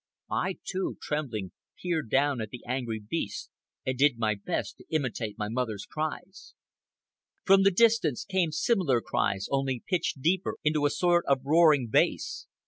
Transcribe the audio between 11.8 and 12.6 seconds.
bass.